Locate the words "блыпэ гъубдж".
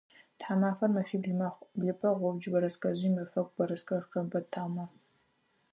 1.79-2.43